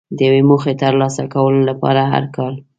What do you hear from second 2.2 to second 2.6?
کال.